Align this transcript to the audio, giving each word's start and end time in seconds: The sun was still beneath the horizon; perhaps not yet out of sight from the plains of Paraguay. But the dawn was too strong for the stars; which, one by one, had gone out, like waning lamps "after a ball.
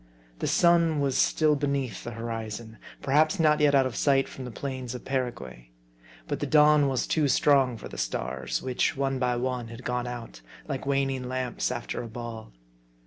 The 0.39 0.47
sun 0.47 0.99
was 0.99 1.15
still 1.15 1.55
beneath 1.55 2.03
the 2.03 2.09
horizon; 2.13 2.79
perhaps 3.03 3.39
not 3.39 3.59
yet 3.59 3.75
out 3.75 3.85
of 3.85 3.95
sight 3.95 4.27
from 4.27 4.45
the 4.45 4.49
plains 4.49 4.95
of 4.95 5.05
Paraguay. 5.05 5.69
But 6.27 6.39
the 6.39 6.47
dawn 6.47 6.87
was 6.87 7.05
too 7.05 7.27
strong 7.27 7.77
for 7.77 7.87
the 7.87 7.99
stars; 7.99 8.63
which, 8.63 8.97
one 8.97 9.19
by 9.19 9.35
one, 9.35 9.67
had 9.67 9.83
gone 9.83 10.07
out, 10.07 10.41
like 10.67 10.87
waning 10.87 11.29
lamps 11.29 11.71
"after 11.71 12.01
a 12.01 12.07
ball. 12.07 12.51